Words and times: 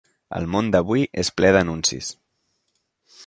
El 0.37 0.47
món 0.53 0.69
d'avui 0.75 1.03
és 1.23 1.29
ple 1.41 1.53
d'anuncis. 1.57 2.09